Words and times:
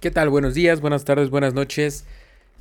¿Qué 0.00 0.12
tal? 0.12 0.28
Buenos 0.28 0.54
días, 0.54 0.80
buenas 0.80 1.04
tardes, 1.04 1.28
buenas 1.28 1.54
noches 1.54 2.04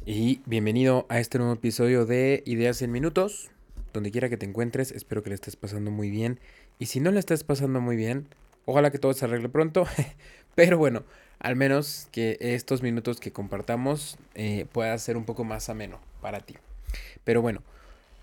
y 0.07 0.41
bienvenido 0.47 1.05
a 1.07 1.19
este 1.19 1.37
nuevo 1.37 1.53
episodio 1.53 2.07
de 2.07 2.41
Ideas 2.47 2.81
en 2.81 2.91
Minutos. 2.91 3.51
Donde 3.93 4.09
quiera 4.09 4.27
que 4.27 4.37
te 4.37 4.47
encuentres, 4.47 4.91
espero 4.91 5.21
que 5.21 5.29
le 5.29 5.35
estés 5.35 5.55
pasando 5.55 5.91
muy 5.91 6.09
bien. 6.09 6.39
Y 6.79 6.87
si 6.87 6.99
no 6.99 7.11
le 7.11 7.19
estás 7.19 7.43
pasando 7.43 7.79
muy 7.79 7.95
bien, 7.95 8.27
ojalá 8.65 8.89
que 8.89 8.97
todo 8.97 9.13
se 9.13 9.25
arregle 9.25 9.49
pronto. 9.49 9.85
Pero 10.55 10.79
bueno, 10.79 11.03
al 11.37 11.55
menos 11.55 12.07
que 12.11 12.37
estos 12.39 12.81
minutos 12.81 13.19
que 13.19 13.31
compartamos 13.31 14.17
eh, 14.33 14.65
pueda 14.71 14.97
ser 14.97 15.15
un 15.15 15.25
poco 15.25 15.43
más 15.43 15.69
ameno 15.69 15.99
para 16.21 16.39
ti. 16.39 16.55
Pero 17.23 17.43
bueno, 17.43 17.61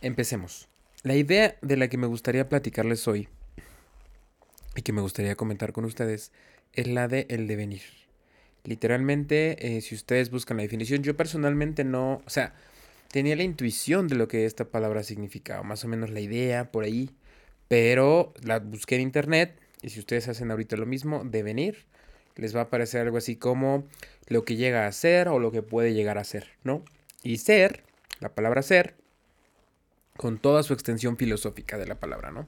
empecemos. 0.00 0.66
La 1.04 1.14
idea 1.14 1.56
de 1.62 1.76
la 1.76 1.86
que 1.86 1.98
me 1.98 2.08
gustaría 2.08 2.48
platicarles 2.48 3.06
hoy 3.06 3.28
y 4.74 4.82
que 4.82 4.92
me 4.92 5.02
gustaría 5.02 5.36
comentar 5.36 5.72
con 5.72 5.84
ustedes 5.84 6.32
es 6.72 6.88
la 6.88 7.06
de 7.06 7.28
el 7.30 7.46
devenir. 7.46 8.03
Literalmente, 8.64 9.76
eh, 9.76 9.80
si 9.82 9.94
ustedes 9.94 10.30
buscan 10.30 10.56
la 10.56 10.62
definición, 10.62 11.02
yo 11.02 11.16
personalmente 11.16 11.84
no, 11.84 12.22
o 12.24 12.30
sea, 12.30 12.54
tenía 13.10 13.36
la 13.36 13.42
intuición 13.42 14.08
de 14.08 14.16
lo 14.16 14.26
que 14.26 14.46
esta 14.46 14.64
palabra 14.64 15.02
significaba, 15.02 15.62
más 15.62 15.84
o 15.84 15.88
menos 15.88 16.10
la 16.10 16.20
idea 16.20 16.72
por 16.72 16.84
ahí, 16.84 17.10
pero 17.68 18.32
la 18.42 18.60
busqué 18.60 18.96
en 18.96 19.02
internet 19.02 19.58
y 19.82 19.90
si 19.90 20.00
ustedes 20.00 20.28
hacen 20.28 20.50
ahorita 20.50 20.76
lo 20.76 20.86
mismo, 20.86 21.22
devenir, 21.24 21.84
les 22.36 22.56
va 22.56 22.60
a 22.60 22.64
aparecer 22.64 23.02
algo 23.02 23.18
así 23.18 23.36
como 23.36 23.84
lo 24.28 24.44
que 24.44 24.56
llega 24.56 24.86
a 24.86 24.92
ser 24.92 25.28
o 25.28 25.38
lo 25.38 25.52
que 25.52 25.62
puede 25.62 25.92
llegar 25.92 26.16
a 26.16 26.24
ser, 26.24 26.48
¿no? 26.64 26.82
Y 27.22 27.38
ser, 27.38 27.84
la 28.20 28.34
palabra 28.34 28.62
ser, 28.62 28.94
con 30.16 30.38
toda 30.38 30.62
su 30.62 30.72
extensión 30.72 31.16
filosófica 31.18 31.76
de 31.76 31.86
la 31.86 31.96
palabra, 31.96 32.30
¿no? 32.30 32.46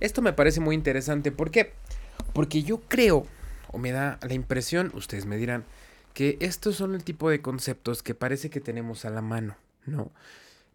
Esto 0.00 0.22
me 0.22 0.32
parece 0.32 0.60
muy 0.60 0.74
interesante, 0.74 1.30
¿por 1.30 1.50
qué? 1.50 1.72
Porque 2.32 2.62
yo 2.64 2.80
creo 2.80 3.26
o 3.72 3.78
me 3.78 3.92
da 3.92 4.18
la 4.22 4.34
impresión, 4.34 4.90
ustedes 4.94 5.26
me 5.26 5.36
dirán, 5.36 5.64
que 6.14 6.38
estos 6.40 6.76
son 6.76 6.94
el 6.94 7.04
tipo 7.04 7.28
de 7.28 7.42
conceptos 7.42 8.02
que 8.02 8.14
parece 8.14 8.48
que 8.48 8.60
tenemos 8.60 9.04
a 9.04 9.10
la 9.10 9.20
mano, 9.20 9.56
¿no? 9.84 10.10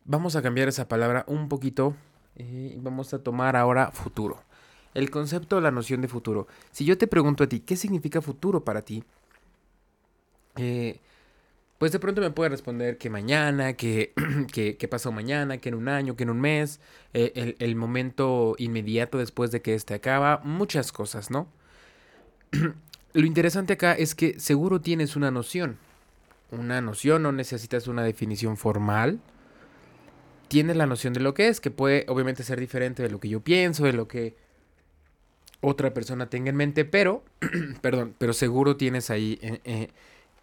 Vamos 0.05 0.35
a 0.35 0.41
cambiar 0.41 0.67
esa 0.67 0.87
palabra 0.87 1.23
un 1.27 1.49
poquito 1.49 1.95
y 2.35 2.75
vamos 2.77 3.13
a 3.13 3.19
tomar 3.19 3.55
ahora 3.55 3.91
futuro. 3.91 4.41
El 4.93 5.09
concepto 5.09 5.57
o 5.57 5.61
la 5.61 5.71
noción 5.71 6.01
de 6.01 6.07
futuro. 6.07 6.47
Si 6.71 6.85
yo 6.85 6.97
te 6.97 7.07
pregunto 7.07 7.43
a 7.43 7.47
ti, 7.47 7.59
¿qué 7.61 7.75
significa 7.75 8.21
futuro 8.21 8.63
para 8.63 8.81
ti? 8.81 9.03
Eh, 10.57 10.99
pues 11.77 11.91
de 11.91 11.99
pronto 11.99 12.21
me 12.21 12.29
puede 12.29 12.49
responder 12.49 12.99
que 12.99 13.09
mañana, 13.09 13.73
que, 13.73 14.13
que, 14.53 14.87
pasó 14.87 15.11
mañana, 15.11 15.57
que 15.57 15.69
en 15.69 15.75
un 15.75 15.87
año, 15.87 16.15
que 16.15 16.21
en 16.21 16.29
un 16.29 16.39
mes, 16.39 16.79
eh, 17.13 17.31
el, 17.33 17.55
el, 17.57 17.75
momento 17.75 18.53
inmediato 18.59 19.17
después 19.17 19.49
de 19.49 19.63
que 19.63 19.73
este 19.73 19.95
acaba, 19.95 20.41
muchas 20.43 20.91
cosas, 20.91 21.31
¿no? 21.31 21.47
lo 23.13 23.25
interesante 23.25 23.73
acá 23.73 23.93
es 23.93 24.15
que 24.15 24.39
seguro 24.39 24.81
tienes 24.81 25.15
una 25.15 25.31
noción. 25.31 25.77
Una 26.51 26.81
noción, 26.81 27.23
no 27.23 27.31
necesitas 27.31 27.87
una 27.87 28.03
definición 28.03 28.57
formal. 28.57 29.19
Tienes 30.47 30.75
la 30.75 30.85
noción 30.85 31.13
de 31.13 31.21
lo 31.21 31.33
que 31.33 31.47
es, 31.47 31.61
que 31.61 31.71
puede 31.71 32.05
obviamente 32.09 32.43
ser 32.43 32.59
diferente 32.59 33.03
de 33.03 33.09
lo 33.09 33.19
que 33.19 33.29
yo 33.29 33.39
pienso, 33.39 33.85
de 33.85 33.93
lo 33.93 34.07
que 34.07 34.35
otra 35.61 35.93
persona 35.93 36.29
tenga 36.29 36.49
en 36.49 36.57
mente, 36.57 36.83
pero, 36.83 37.23
perdón, 37.81 38.15
pero 38.17 38.33
seguro 38.33 38.75
tienes 38.75 39.09
ahí 39.09 39.39
eh, 39.41 39.61
eh, 39.63 39.89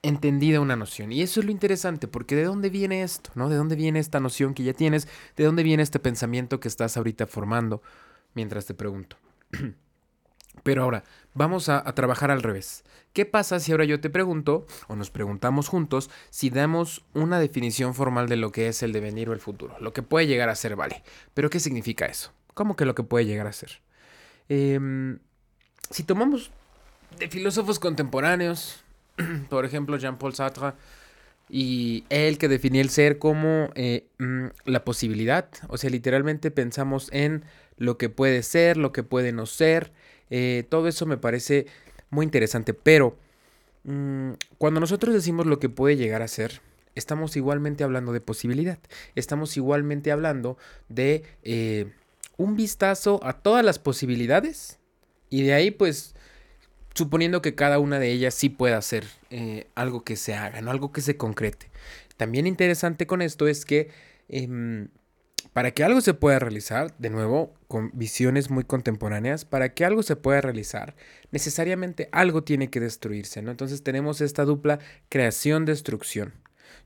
entendida 0.03 0.61
una 0.61 0.77
noción. 0.77 1.12
Y 1.12 1.22
eso 1.22 1.41
es 1.41 1.47
lo 1.47 1.53
interesante, 1.53 2.09
porque 2.09 2.37
¿de 2.37 2.45
dónde 2.45 2.70
viene 2.70 3.03
esto? 3.03 3.31
¿No? 3.34 3.48
¿De 3.48 3.56
dónde 3.56 3.77
viene 3.77 3.98
esta 3.98 4.20
noción 4.20 4.55
que 4.55 4.62
ya 4.62 4.72
tienes? 4.72 5.09
¿De 5.37 5.45
dónde 5.45 5.62
viene 5.62 5.83
este 5.83 5.98
pensamiento 5.98 6.61
que 6.61 6.69
estás 6.69 6.97
ahorita 6.97 7.27
formando 7.27 7.83
mientras 8.34 8.65
te 8.65 8.75
pregunto? 8.75 9.17
Pero 10.62 10.83
ahora, 10.83 11.05
vamos 11.34 11.69
a, 11.69 11.83
trabajar 11.95 12.31
al 12.31 12.42
revés. 12.42 12.84
¿Qué 13.12 13.25
pasa 13.25 13.61
si 13.61 13.73
ahora 13.73 13.84
yo 13.84 14.01
te 14.01 14.11
pregunto, 14.11 14.67
o 14.89 14.97
nos 14.97 15.11
preguntamos 15.11 15.69
juntos, 15.69 16.11
si 16.31 16.50
damos 16.50 17.05
una 17.15 17.41
definición 17.41 17.95
formal 17.95 18.28
de 18.28 18.37
lo 18.37 18.53
que 18.53 18.69
es 18.69 18.83
el 18.83 18.92
devenir 18.92 19.28
o 19.28 19.33
el 19.33 19.41
futuro? 19.41 19.77
Lo 19.81 19.92
que 19.92 20.03
puede 20.03 20.27
llegar 20.27 20.48
a 20.48 20.55
ser, 20.55 20.77
vale. 20.77 21.03
Pero 21.34 21.50
¿qué 21.50 21.61
significa 21.61 22.06
eso? 22.06 22.33
¿Cómo 22.55 22.77
que 22.77 22.84
lo 22.84 22.94
que 22.94 23.03
puede 23.03 23.25
llegar 23.25 23.47
a 23.47 23.53
ser? 23.53 23.81
Em, 24.49 25.19
si 25.91 26.03
tomamos 26.03 26.50
de 27.19 27.28
filósofos 27.28 27.78
contemporáneos, 27.78 28.83
por 29.49 29.65
ejemplo 29.65 29.97
Jean-Paul 29.97 30.34
Sartre, 30.34 30.72
y 31.50 32.04
él 32.10 32.37
que 32.38 32.49
definía 32.49 32.83
el 32.83 32.91
ser 32.91 33.19
como 33.19 33.71
eh, 33.75 34.06
mm, 34.19 34.47
la 34.66 34.84
posibilidad, 34.84 35.49
o 35.69 35.78
sea, 35.78 35.91
literalmente 35.91 36.50
pensamos 36.50 37.09
en 37.12 37.44
lo 37.77 37.97
que 37.97 38.09
puede 38.09 38.43
ser, 38.43 38.77
lo 38.77 38.93
que 38.93 39.03
puede 39.03 39.33
no 39.33 39.47
ser, 39.47 39.93
eh, 40.31 40.65
todo 40.69 40.89
eso 40.89 41.06
me 41.06 41.16
parece 41.16 41.66
muy 42.11 42.25
interesante, 42.25 42.75
pero 42.75 43.16
mm, 43.84 44.33
cuando 44.59 44.81
nosotros 44.81 45.15
decimos 45.15 45.47
lo 45.47 45.59
que 45.59 45.69
puede 45.69 45.97
llegar 45.97 46.22
a 46.22 46.28
ser, 46.28 46.61
estamos 46.94 47.37
igualmente 47.37 47.84
hablando 47.84 48.12
de 48.12 48.21
posibilidad, 48.21 48.78
estamos 49.15 49.56
igualmente 49.56 50.12
hablando 50.12 50.59
de 50.89 51.25
eh, 51.43 51.93
un 52.37 52.56
vistazo 52.56 53.21
a 53.22 53.34
todas 53.34 53.65
las 53.65 53.78
posibilidades 53.78 54.78
y 55.31 55.43
de 55.43 55.55
ahí 55.55 55.71
pues 55.71 56.15
suponiendo 56.95 57.43
que 57.43 57.55
cada 57.55 57.78
una 57.78 57.99
de 57.99 58.10
ellas 58.10 58.34
sí 58.34 58.49
pueda 58.49 58.81
ser 58.83 59.05
eh, 59.31 59.69
algo 59.75 60.03
que 60.03 60.16
se 60.16 60.34
haga, 60.34 60.60
¿no? 60.60 60.71
algo 60.71 60.93
que 60.93 61.00
se 61.00 61.16
concrete. 61.16 61.71
También 62.16 62.47
interesante 62.47 63.06
con 63.06 63.22
esto 63.22 63.47
es 63.47 63.65
que 63.65 63.91
em, 64.28 64.89
para 65.53 65.72
que 65.72 65.84
algo 65.84 66.00
se 66.00 66.14
pueda 66.14 66.38
realizar, 66.38 66.94
de 66.98 67.10
nuevo, 67.10 67.54
con 67.66 67.91
visiones 67.94 68.50
muy 68.50 68.64
contemporáneas, 68.64 69.44
para 69.44 69.70
que 69.75 69.84
algo 69.84 70.03
se 70.03 70.16
pueda 70.16 70.41
realizar, 70.41 70.94
necesariamente 71.31 72.09
algo 72.12 72.44
tiene 72.44 72.70
que 72.70 72.81
destruirse, 72.81 73.42
¿no? 73.42 73.50
Entonces 73.50 73.82
tenemos 73.82 74.20
esta 74.20 74.44
dupla 74.44 74.78
creación-destrucción. 75.09 76.34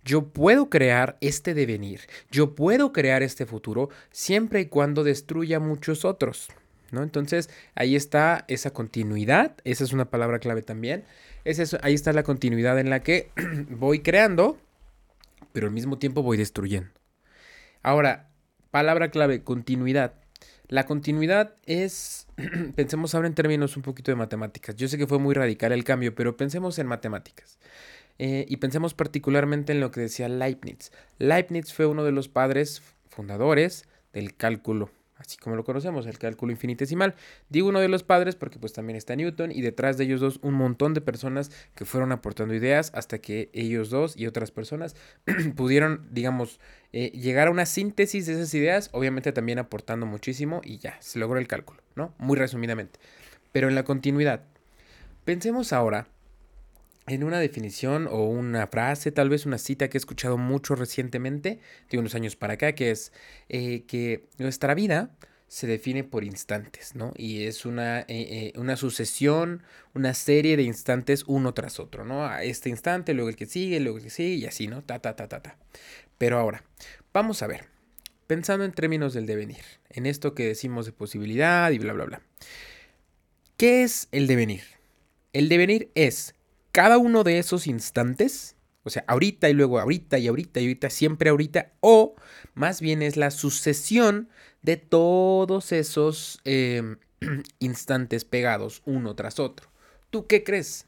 Yo 0.04 0.28
puedo 0.28 0.68
crear 0.68 1.16
este 1.20 1.54
devenir, 1.54 2.00
yo 2.30 2.54
puedo 2.54 2.92
crear 2.92 3.22
este 3.22 3.46
futuro 3.46 3.88
siempre 4.10 4.60
y 4.60 4.66
cuando 4.66 5.04
destruya 5.04 5.60
muchos 5.60 6.04
otros, 6.04 6.48
¿no? 6.90 7.02
Entonces 7.02 7.50
ahí 7.74 7.94
está 7.94 8.44
esa 8.48 8.72
continuidad, 8.72 9.54
esa 9.64 9.84
es 9.84 9.92
una 9.92 10.10
palabra 10.10 10.40
clave 10.40 10.62
también, 10.62 11.04
es 11.44 11.76
ahí 11.82 11.94
está 11.94 12.12
la 12.12 12.22
continuidad 12.22 12.78
en 12.78 12.90
la 12.90 13.00
que 13.02 13.30
voy 13.70 14.00
creando, 14.00 14.58
pero 15.52 15.66
al 15.66 15.72
mismo 15.72 15.98
tiempo 15.98 16.22
voy 16.22 16.36
destruyendo. 16.36 16.90
Ahora, 17.82 18.31
Palabra 18.72 19.10
clave, 19.10 19.44
continuidad. 19.44 20.14
La 20.66 20.86
continuidad 20.86 21.56
es, 21.66 22.26
pensemos 22.74 23.14
ahora 23.14 23.28
en 23.28 23.34
términos 23.34 23.76
un 23.76 23.82
poquito 23.82 24.10
de 24.10 24.16
matemáticas. 24.16 24.74
Yo 24.76 24.88
sé 24.88 24.96
que 24.96 25.06
fue 25.06 25.18
muy 25.18 25.34
radical 25.34 25.72
el 25.72 25.84
cambio, 25.84 26.14
pero 26.14 26.38
pensemos 26.38 26.78
en 26.78 26.86
matemáticas. 26.86 27.58
Eh, 28.18 28.46
y 28.48 28.56
pensemos 28.56 28.94
particularmente 28.94 29.72
en 29.72 29.80
lo 29.80 29.90
que 29.90 30.00
decía 30.00 30.26
Leibniz. 30.30 30.90
Leibniz 31.18 31.74
fue 31.74 31.84
uno 31.84 32.02
de 32.02 32.12
los 32.12 32.28
padres 32.28 32.80
fundadores 33.10 33.84
del 34.14 34.34
cálculo 34.34 34.88
así 35.22 35.38
como 35.38 35.56
lo 35.56 35.64
conocemos, 35.64 36.06
el 36.06 36.18
cálculo 36.18 36.52
infinitesimal. 36.52 37.14
Digo 37.48 37.68
uno 37.68 37.80
de 37.80 37.88
los 37.88 38.02
padres 38.02 38.36
porque 38.36 38.58
pues 38.58 38.72
también 38.72 38.96
está 38.96 39.16
Newton 39.16 39.52
y 39.52 39.62
detrás 39.62 39.96
de 39.96 40.04
ellos 40.04 40.20
dos 40.20 40.38
un 40.42 40.54
montón 40.54 40.92
de 40.94 41.00
personas 41.00 41.50
que 41.74 41.84
fueron 41.84 42.12
aportando 42.12 42.54
ideas 42.54 42.92
hasta 42.94 43.18
que 43.18 43.50
ellos 43.52 43.88
dos 43.90 44.16
y 44.16 44.26
otras 44.26 44.50
personas 44.50 44.94
pudieron, 45.56 46.08
digamos, 46.10 46.60
eh, 46.92 47.10
llegar 47.10 47.48
a 47.48 47.50
una 47.50 47.64
síntesis 47.64 48.26
de 48.26 48.34
esas 48.34 48.52
ideas, 48.52 48.90
obviamente 48.92 49.32
también 49.32 49.58
aportando 49.58 50.04
muchísimo 50.04 50.60
y 50.64 50.78
ya, 50.78 50.96
se 51.00 51.18
logró 51.18 51.38
el 51.38 51.48
cálculo, 51.48 51.80
¿no? 51.96 52.14
Muy 52.18 52.36
resumidamente. 52.36 53.00
Pero 53.52 53.68
en 53.68 53.74
la 53.74 53.84
continuidad, 53.84 54.42
pensemos 55.24 55.72
ahora 55.72 56.08
en 57.06 57.24
una 57.24 57.40
definición 57.40 58.06
o 58.10 58.24
una 58.24 58.66
frase, 58.66 59.12
tal 59.12 59.28
vez 59.28 59.46
una 59.46 59.58
cita 59.58 59.88
que 59.88 59.96
he 59.96 60.00
escuchado 60.00 60.38
mucho 60.38 60.74
recientemente, 60.74 61.60
de 61.90 61.98
unos 61.98 62.14
años 62.14 62.36
para 62.36 62.54
acá, 62.54 62.74
que 62.74 62.90
es 62.90 63.12
eh, 63.48 63.84
que 63.86 64.28
nuestra 64.38 64.74
vida 64.74 65.10
se 65.48 65.66
define 65.66 66.02
por 66.02 66.24
instantes, 66.24 66.94
¿no? 66.94 67.12
Y 67.14 67.44
es 67.44 67.66
una, 67.66 68.00
eh, 68.00 68.06
eh, 68.08 68.52
una 68.56 68.76
sucesión, 68.76 69.62
una 69.92 70.14
serie 70.14 70.56
de 70.56 70.62
instantes 70.62 71.24
uno 71.26 71.52
tras 71.52 71.78
otro, 71.78 72.06
¿no? 72.06 72.24
A 72.24 72.42
este 72.42 72.70
instante, 72.70 73.12
luego 73.12 73.28
el 73.28 73.36
que 73.36 73.44
sigue, 73.44 73.78
luego 73.78 73.98
el 73.98 74.04
que 74.04 74.10
sigue 74.10 74.34
y 74.36 74.46
así, 74.46 74.66
¿no? 74.66 74.82
Ta, 74.82 75.00
ta, 75.00 75.14
ta, 75.14 75.28
ta, 75.28 75.42
ta. 75.42 75.58
Pero 76.16 76.38
ahora, 76.38 76.64
vamos 77.12 77.42
a 77.42 77.48
ver, 77.48 77.66
pensando 78.26 78.64
en 78.64 78.72
términos 78.72 79.12
del 79.12 79.26
devenir, 79.26 79.62
en 79.90 80.06
esto 80.06 80.34
que 80.34 80.46
decimos 80.46 80.86
de 80.86 80.92
posibilidad 80.92 81.70
y 81.70 81.78
bla, 81.78 81.92
bla, 81.92 82.06
bla. 82.06 82.22
¿Qué 83.58 83.82
es 83.82 84.08
el 84.10 84.26
devenir? 84.26 84.62
El 85.34 85.50
devenir 85.50 85.90
es 85.94 86.34
cada 86.72 86.98
uno 86.98 87.22
de 87.22 87.38
esos 87.38 87.66
instantes, 87.66 88.56
o 88.82 88.90
sea, 88.90 89.04
ahorita 89.06 89.48
y 89.48 89.52
luego 89.52 89.78
ahorita 89.78 90.18
y 90.18 90.26
ahorita 90.26 90.60
y 90.60 90.64
ahorita, 90.64 90.90
siempre 90.90 91.30
ahorita, 91.30 91.72
o 91.80 92.16
más 92.54 92.80
bien 92.80 93.02
es 93.02 93.16
la 93.16 93.30
sucesión 93.30 94.28
de 94.62 94.78
todos 94.78 95.70
esos 95.72 96.40
em, 96.44 96.96
instantes 97.58 98.24
pegados 98.24 98.82
uno 98.86 99.14
tras 99.14 99.38
otro. 99.38 99.70
¿Tú 100.10 100.26
qué 100.26 100.42
crees? 100.42 100.86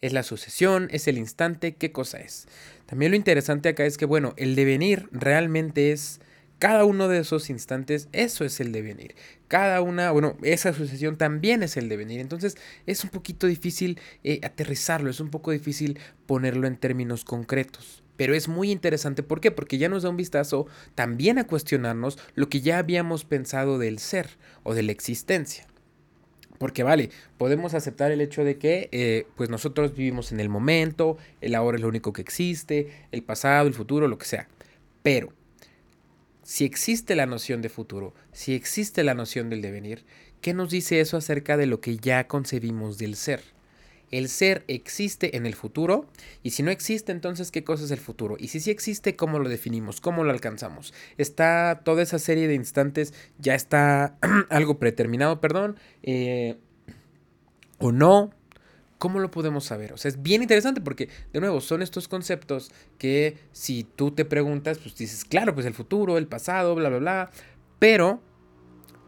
¿Es 0.00 0.12
la 0.12 0.22
sucesión? 0.22 0.88
¿Es 0.90 1.06
el 1.06 1.18
instante? 1.18 1.76
¿Qué 1.76 1.92
cosa 1.92 2.18
es? 2.18 2.48
También 2.86 3.12
lo 3.12 3.16
interesante 3.16 3.68
acá 3.68 3.84
es 3.84 3.98
que, 3.98 4.04
bueno, 4.04 4.34
el 4.36 4.56
devenir 4.56 5.08
realmente 5.12 5.92
es 5.92 6.20
cada 6.62 6.84
uno 6.84 7.08
de 7.08 7.18
esos 7.18 7.50
instantes, 7.50 8.08
eso 8.12 8.44
es 8.44 8.60
el 8.60 8.70
devenir. 8.70 9.16
Cada 9.48 9.80
una, 9.80 10.12
bueno, 10.12 10.36
esa 10.44 10.72
sucesión 10.72 11.18
también 11.18 11.64
es 11.64 11.76
el 11.76 11.88
devenir. 11.88 12.20
Entonces 12.20 12.56
es 12.86 13.02
un 13.02 13.10
poquito 13.10 13.48
difícil 13.48 13.98
eh, 14.22 14.38
aterrizarlo, 14.44 15.10
es 15.10 15.18
un 15.18 15.30
poco 15.30 15.50
difícil 15.50 15.98
ponerlo 16.24 16.68
en 16.68 16.76
términos 16.76 17.24
concretos. 17.24 18.04
Pero 18.16 18.36
es 18.36 18.46
muy 18.46 18.70
interesante, 18.70 19.24
¿por 19.24 19.40
qué? 19.40 19.50
Porque 19.50 19.76
ya 19.76 19.88
nos 19.88 20.04
da 20.04 20.10
un 20.10 20.16
vistazo 20.16 20.68
también 20.94 21.40
a 21.40 21.48
cuestionarnos 21.48 22.16
lo 22.36 22.48
que 22.48 22.60
ya 22.60 22.78
habíamos 22.78 23.24
pensado 23.24 23.80
del 23.80 23.98
ser 23.98 24.28
o 24.62 24.72
de 24.72 24.84
la 24.84 24.92
existencia. 24.92 25.66
Porque 26.58 26.84
vale, 26.84 27.10
podemos 27.38 27.74
aceptar 27.74 28.12
el 28.12 28.20
hecho 28.20 28.44
de 28.44 28.58
que 28.58 28.88
eh, 28.92 29.26
pues 29.34 29.50
nosotros 29.50 29.96
vivimos 29.96 30.30
en 30.30 30.38
el 30.38 30.48
momento, 30.48 31.18
el 31.40 31.56
ahora 31.56 31.74
es 31.76 31.82
lo 31.82 31.88
único 31.88 32.12
que 32.12 32.22
existe, 32.22 33.08
el 33.10 33.24
pasado, 33.24 33.66
el 33.66 33.74
futuro, 33.74 34.06
lo 34.06 34.16
que 34.16 34.26
sea. 34.26 34.46
Pero 35.02 35.32
si 36.42 36.64
existe 36.64 37.14
la 37.14 37.26
noción 37.26 37.62
de 37.62 37.68
futuro, 37.68 38.14
si 38.32 38.54
existe 38.54 39.04
la 39.04 39.14
noción 39.14 39.48
del 39.48 39.62
devenir, 39.62 40.04
¿qué 40.40 40.54
nos 40.54 40.70
dice 40.70 41.00
eso 41.00 41.16
acerca 41.16 41.56
de 41.56 41.66
lo 41.66 41.80
que 41.80 41.96
ya 41.96 42.26
concebimos 42.26 42.98
del 42.98 43.16
ser? 43.16 43.42
El 44.10 44.28
ser 44.28 44.64
existe 44.68 45.38
en 45.38 45.46
el 45.46 45.54
futuro 45.54 46.06
y 46.42 46.50
si 46.50 46.62
no 46.62 46.70
existe 46.70 47.12
entonces 47.12 47.50
qué 47.50 47.64
cosa 47.64 47.84
es 47.84 47.90
el 47.92 47.98
futuro 47.98 48.36
y 48.38 48.48
si 48.48 48.60
sí 48.60 48.70
existe 48.70 49.16
cómo 49.16 49.38
lo 49.38 49.48
definimos, 49.48 50.02
cómo 50.02 50.22
lo 50.22 50.30
alcanzamos. 50.30 50.92
Está 51.16 51.80
toda 51.82 52.02
esa 52.02 52.18
serie 52.18 52.46
de 52.46 52.54
instantes, 52.54 53.14
ya 53.38 53.54
está 53.54 54.18
algo 54.50 54.78
predeterminado, 54.78 55.40
perdón, 55.40 55.78
eh, 56.02 56.58
o 57.78 57.90
no, 57.90 58.32
¿Cómo 59.02 59.18
lo 59.18 59.32
podemos 59.32 59.64
saber? 59.64 59.92
O 59.92 59.96
sea, 59.96 60.10
es 60.10 60.22
bien 60.22 60.42
interesante 60.42 60.80
porque, 60.80 61.08
de 61.32 61.40
nuevo, 61.40 61.60
son 61.60 61.82
estos 61.82 62.06
conceptos 62.06 62.70
que 62.98 63.36
si 63.50 63.82
tú 63.82 64.12
te 64.12 64.24
preguntas, 64.24 64.78
pues 64.78 64.94
dices, 64.94 65.24
claro, 65.24 65.54
pues 65.54 65.66
el 65.66 65.74
futuro, 65.74 66.18
el 66.18 66.28
pasado, 66.28 66.76
bla, 66.76 66.88
bla, 66.88 66.98
bla. 66.98 67.30
Pero, 67.80 68.22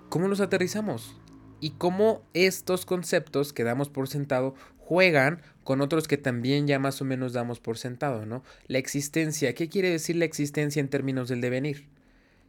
¿cómo 0.08 0.26
los 0.26 0.40
aterrizamos? 0.40 1.16
Y 1.60 1.74
cómo 1.78 2.24
estos 2.34 2.86
conceptos 2.86 3.52
que 3.52 3.62
damos 3.62 3.88
por 3.88 4.08
sentado 4.08 4.56
juegan 4.78 5.42
con 5.62 5.80
otros 5.80 6.08
que 6.08 6.16
también 6.16 6.66
ya 6.66 6.80
más 6.80 7.00
o 7.00 7.04
menos 7.04 7.32
damos 7.32 7.60
por 7.60 7.78
sentado, 7.78 8.26
¿no? 8.26 8.42
La 8.66 8.78
existencia, 8.78 9.54
¿qué 9.54 9.68
quiere 9.68 9.90
decir 9.90 10.16
la 10.16 10.24
existencia 10.24 10.80
en 10.80 10.88
términos 10.88 11.28
del 11.28 11.40
devenir? 11.40 11.86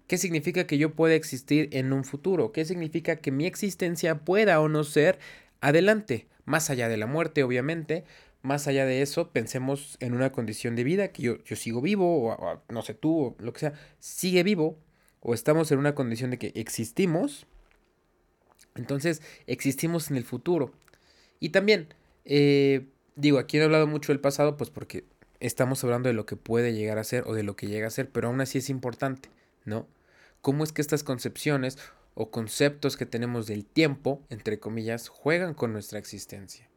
¿Qué 0.07 0.17
significa 0.17 0.65
que 0.65 0.79
yo 0.79 0.95
pueda 0.95 1.13
existir 1.13 1.69
en 1.73 1.93
un 1.93 2.05
futuro? 2.05 2.51
¿Qué 2.51 2.65
significa 2.65 3.17
que 3.17 3.31
mi 3.31 3.45
existencia 3.45 4.19
pueda 4.19 4.59
o 4.61 4.67
no 4.67 4.83
ser 4.83 5.19
adelante? 5.67 6.27
Más 6.45 6.69
allá 6.69 6.89
de 6.89 6.97
la 6.97 7.07
muerte, 7.07 7.43
obviamente, 7.43 8.03
más 8.41 8.67
allá 8.67 8.85
de 8.85 9.01
eso, 9.01 9.31
pensemos 9.31 9.97
en 9.99 10.13
una 10.13 10.31
condición 10.31 10.75
de 10.75 10.83
vida, 10.83 11.07
que 11.09 11.23
yo, 11.23 11.43
yo 11.43 11.55
sigo 11.55 11.81
vivo, 11.81 12.29
o, 12.29 12.61
no 12.69 12.81
sé 12.83 12.93
tú, 12.93 13.19
o 13.19 13.35
lo 13.39 13.51
que 13.53 13.59
sea, 13.59 13.73
sigue 13.99 14.43
vivo, 14.43 14.77
o 15.19 15.33
estamos 15.33 15.71
en 15.71 15.79
una 15.79 15.95
condición 15.95 16.29
de 16.29 16.37
que 16.37 16.51
existimos, 16.55 17.47
entonces 18.75 19.21
existimos 19.47 20.11
en 20.11 20.17
el 20.17 20.23
futuro. 20.23 20.71
Y 21.39 21.49
también, 21.49 21.87
eh, 22.25 22.87
digo, 23.15 23.39
aquí 23.39 23.57
he 23.57 23.63
hablado 23.63 23.87
mucho 23.87 24.11
del 24.11 24.19
pasado, 24.19 24.57
pues 24.57 24.69
porque 24.69 25.05
estamos 25.39 25.83
hablando 25.83 26.09
de 26.09 26.13
lo 26.13 26.25
que 26.25 26.35
puede 26.35 26.73
llegar 26.73 26.99
a 26.99 27.03
ser 27.03 27.23
o 27.25 27.33
de 27.33 27.43
lo 27.43 27.55
que 27.55 27.67
llega 27.67 27.87
a 27.87 27.91
ser, 27.91 28.09
pero 28.09 28.27
aún 28.27 28.41
así 28.41 28.59
es 28.59 28.69
importante, 28.69 29.29
¿no? 29.63 29.87
¿Cómo 30.41 30.63
es 30.63 30.71
que 30.71 30.81
estas 30.81 31.03
concepciones 31.03 31.79
o 32.15 32.31
conceptos 32.31 32.97
que 32.97 33.05
tenemos 33.05 33.45
del 33.45 33.65
tiempo, 33.65 34.23
entre 34.29 34.59
comillas, 34.59 35.09
juegan 35.09 35.53
con 35.53 35.73
nuestra 35.73 35.99
existencia. 35.99 36.67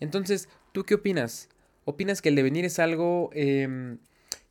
Entonces, 0.00 0.48
¿tú 0.72 0.84
qué 0.84 0.94
opinas? 0.94 1.48
¿Opinas 1.84 2.20
que 2.20 2.28
el 2.28 2.34
devenir 2.34 2.64
es 2.64 2.78
algo 2.78 3.30
em, 3.32 3.98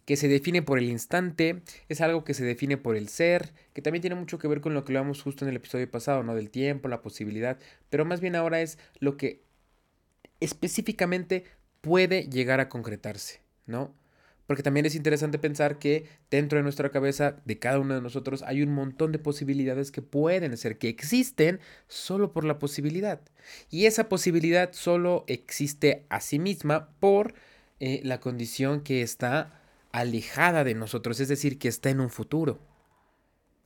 que 0.05 0.15
se 0.15 0.27
define 0.27 0.61
por 0.61 0.79
el 0.79 0.89
instante? 0.89 1.61
¿Es 1.89 2.01
algo 2.01 2.23
que 2.23 2.33
se 2.33 2.45
define 2.45 2.77
por 2.77 2.95
el 2.95 3.09
ser? 3.09 3.53
Que 3.73 3.81
también 3.81 4.01
tiene 4.01 4.15
mucho 4.15 4.39
que 4.39 4.47
ver 4.47 4.61
con 4.61 4.73
lo 4.73 4.83
que 4.83 4.91
hablamos 4.91 5.21
justo 5.21 5.45
en 5.45 5.49
el 5.49 5.57
episodio 5.57 5.89
pasado, 5.91 6.23
¿no? 6.23 6.35
Del 6.35 6.49
tiempo, 6.49 6.87
la 6.87 7.01
posibilidad. 7.01 7.59
Pero 7.89 8.05
más 8.05 8.21
bien 8.21 8.35
ahora 8.35 8.61
es 8.61 8.79
lo 8.99 9.17
que 9.17 9.43
específicamente 10.39 11.43
puede 11.81 12.23
llegar 12.29 12.59
a 12.59 12.69
concretarse, 12.69 13.41
¿no? 13.65 13.93
Porque 14.49 14.63
también 14.63 14.87
es 14.87 14.95
interesante 14.95 15.37
pensar 15.37 15.77
que 15.77 16.07
dentro 16.31 16.57
de 16.57 16.63
nuestra 16.63 16.89
cabeza, 16.89 17.35
de 17.45 17.59
cada 17.59 17.77
uno 17.77 17.93
de 17.93 18.01
nosotros, 18.01 18.41
hay 18.41 18.63
un 18.63 18.73
montón 18.73 19.11
de 19.11 19.19
posibilidades 19.19 19.91
que 19.91 20.01
pueden 20.01 20.57
ser, 20.57 20.79
que 20.79 20.89
existen 20.89 21.59
solo 21.87 22.33
por 22.33 22.45
la 22.45 22.57
posibilidad. 22.57 23.21
Y 23.69 23.85
esa 23.85 24.09
posibilidad 24.09 24.73
solo 24.73 25.23
existe 25.27 26.07
a 26.09 26.19
sí 26.19 26.39
misma 26.39 26.89
por 26.99 27.35
eh, 27.79 28.01
la 28.03 28.19
condición 28.19 28.81
que 28.81 29.03
está 29.03 29.61
alejada 29.91 30.63
de 30.63 30.73
nosotros, 30.73 31.19
es 31.19 31.27
decir, 31.27 31.59
que 31.59 31.67
está 31.67 31.91
en 31.91 31.99
un 31.99 32.09
futuro 32.09 32.59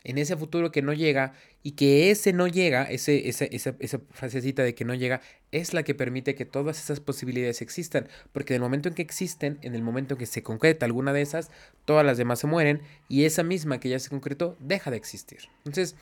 en 0.04 0.18
ese 0.18 0.36
futuro 0.36 0.72
que 0.72 0.82
no 0.82 0.94
llega 0.94 1.34
y 1.62 1.72
que 1.72 2.12
ese 2.12 2.34
no 2.34 2.48
llega, 2.48 2.84
ese, 2.84 3.30
esa, 3.30 3.46
esa, 3.46 3.76
esa 3.80 4.00
frasecita 4.12 4.64
de 4.64 4.76
que 4.76 4.86
no 4.86 4.94
llega, 4.94 5.22
es 5.52 5.74
la 5.74 5.84
que 5.84 5.96
permite 5.96 6.36
que 6.36 6.46
todas 6.46 6.80
esas 6.80 7.00
posibilidades 7.00 7.62
existan. 7.62 8.08
Porque 8.32 8.54
en 8.54 8.56
el 8.56 8.62
momento 8.62 8.90
en 8.90 8.96
que 8.96 9.02
existen, 9.02 9.60
en 9.62 9.76
el 9.76 9.82
momento 9.82 10.16
en 10.16 10.20
que 10.20 10.26
se 10.26 10.44
concreta 10.44 10.86
alguna 10.86 11.14
de 11.14 11.22
esas, 11.22 11.52
todas 11.86 12.06
las 12.06 12.18
demás 12.18 12.40
se 12.40 12.48
mueren 12.48 12.82
y 13.08 13.24
esa 13.24 13.44
misma 13.44 13.80
que 13.80 13.90
ya 13.90 14.00
se 14.00 14.10
concretó 14.10 14.58
deja 14.60 14.92
de 14.92 14.98
existir. 14.98 15.40
Entonces, 15.60 15.96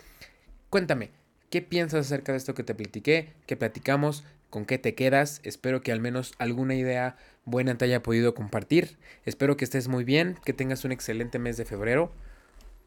cuéntame, 0.69 1.11
¿qué 1.49 1.61
piensas 1.61 2.07
acerca 2.07 2.31
de 2.31 2.39
esto 2.39 2.55
que 2.55 2.63
te 2.63 2.73
platiqué, 2.73 3.33
que 3.45 3.55
platicamos? 3.55 4.23
¿Con 4.49 4.65
qué 4.65 4.77
te 4.77 4.95
quedas? 4.95 5.41
Espero 5.43 5.81
que 5.81 5.91
al 5.91 6.01
menos 6.01 6.33
alguna 6.37 6.75
idea 6.75 7.15
buena 7.45 7.77
te 7.77 7.85
haya 7.85 8.03
podido 8.03 8.33
compartir. 8.33 8.97
Espero 9.25 9.55
que 9.57 9.63
estés 9.63 9.87
muy 9.87 10.03
bien, 10.03 10.37
que 10.43 10.53
tengas 10.53 10.83
un 10.83 10.91
excelente 10.91 11.39
mes 11.39 11.55
de 11.55 11.65
febrero 11.65 12.11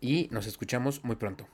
y 0.05 0.29
nos 0.31 0.47
escuchamos 0.47 1.03
muy 1.03 1.17
pronto. 1.17 1.47